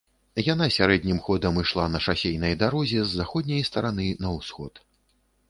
Яна 0.53 0.67
сярэднім 0.75 1.19
ходам 1.27 1.59
ішла 1.63 1.85
на 1.97 2.01
шасэйнай 2.07 2.57
дарозе 2.65 2.99
з 3.11 3.21
заходняй 3.21 3.61
стараны 3.71 4.09
на 4.27 4.35
ўсход. 4.39 4.73